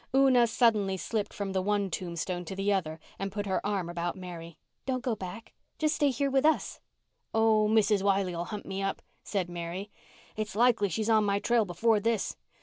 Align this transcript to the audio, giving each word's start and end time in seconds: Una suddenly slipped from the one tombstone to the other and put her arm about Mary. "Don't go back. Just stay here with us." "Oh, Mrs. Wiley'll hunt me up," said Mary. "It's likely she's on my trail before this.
Una 0.15 0.47
suddenly 0.47 0.97
slipped 0.97 1.31
from 1.31 1.51
the 1.51 1.61
one 1.61 1.91
tombstone 1.91 2.43
to 2.45 2.55
the 2.55 2.73
other 2.73 2.99
and 3.19 3.31
put 3.31 3.45
her 3.45 3.63
arm 3.63 3.87
about 3.87 4.15
Mary. 4.15 4.57
"Don't 4.87 5.03
go 5.03 5.15
back. 5.15 5.53
Just 5.77 5.97
stay 5.97 6.09
here 6.09 6.31
with 6.31 6.43
us." 6.43 6.79
"Oh, 7.35 7.67
Mrs. 7.69 8.01
Wiley'll 8.01 8.45
hunt 8.45 8.65
me 8.65 8.81
up," 8.81 9.03
said 9.23 9.47
Mary. 9.47 9.91
"It's 10.35 10.55
likely 10.55 10.89
she's 10.89 11.07
on 11.11 11.23
my 11.23 11.37
trail 11.37 11.65
before 11.65 11.99
this. 11.99 12.35